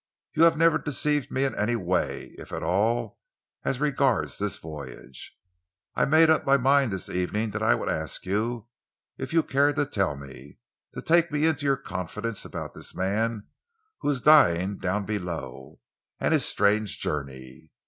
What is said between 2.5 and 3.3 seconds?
at all,